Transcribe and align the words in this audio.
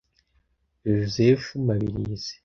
Joseph 0.95 1.45
Mabirizi 1.65 2.33